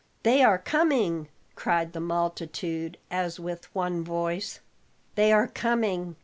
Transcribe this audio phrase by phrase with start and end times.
[0.23, 4.59] "They are coming!" cried the multitude as with one voice.
[5.13, 6.15] "They are coming!"